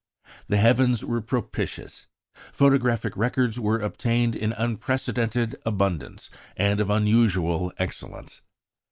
[0.47, 2.07] The heavens were propitious.
[2.51, 8.41] Photographic records were obtained in unprecedented abundance, and of unusual excellence.